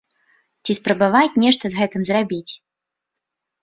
Ці 0.63 0.77
спрабаваць 0.79 1.39
нешта 1.45 1.65
з 1.75 1.81
гэтым 1.83 2.01
зрабіць. 2.11 2.51